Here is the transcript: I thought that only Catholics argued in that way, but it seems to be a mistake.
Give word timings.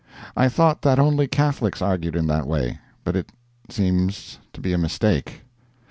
I 0.35 0.49
thought 0.49 0.81
that 0.81 0.97
only 0.97 1.27
Catholics 1.27 1.79
argued 1.79 2.15
in 2.15 2.25
that 2.25 2.47
way, 2.47 2.79
but 3.03 3.15
it 3.15 3.31
seems 3.69 4.39
to 4.53 4.59
be 4.59 4.73
a 4.73 4.77
mistake. 4.79 5.41